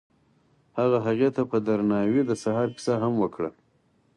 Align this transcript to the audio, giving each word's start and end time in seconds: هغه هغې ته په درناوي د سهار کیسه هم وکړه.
هغه 0.77 0.97
هغې 1.07 1.29
ته 1.35 1.41
په 1.51 1.57
درناوي 1.67 2.21
د 2.25 2.31
سهار 2.43 2.67
کیسه 2.75 2.93
هم 3.01 3.13
وکړه. 3.21 3.49